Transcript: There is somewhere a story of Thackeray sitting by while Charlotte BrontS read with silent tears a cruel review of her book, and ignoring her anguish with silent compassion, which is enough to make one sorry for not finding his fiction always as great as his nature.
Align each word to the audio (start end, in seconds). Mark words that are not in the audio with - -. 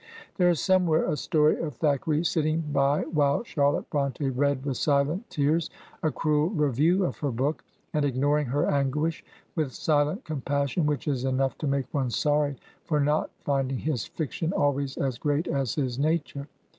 There 0.37 0.49
is 0.49 0.59
somewhere 0.59 1.05
a 1.05 1.15
story 1.15 1.59
of 1.61 1.75
Thackeray 1.75 2.25
sitting 2.25 2.61
by 2.73 3.03
while 3.03 3.43
Charlotte 3.43 3.87
BrontS 3.91 4.33
read 4.35 4.65
with 4.65 4.77
silent 4.77 5.29
tears 5.29 5.69
a 6.01 6.09
cruel 6.09 6.49
review 6.49 7.05
of 7.05 7.19
her 7.19 7.29
book, 7.29 7.63
and 7.93 8.03
ignoring 8.03 8.47
her 8.47 8.65
anguish 8.67 9.23
with 9.55 9.71
silent 9.73 10.23
compassion, 10.25 10.87
which 10.87 11.07
is 11.07 11.23
enough 11.23 11.55
to 11.59 11.67
make 11.67 11.85
one 11.93 12.09
sorry 12.09 12.55
for 12.83 12.99
not 12.99 13.29
finding 13.45 13.77
his 13.77 14.03
fiction 14.03 14.51
always 14.53 14.97
as 14.97 15.19
great 15.19 15.47
as 15.47 15.75
his 15.75 15.99
nature. 15.99 16.47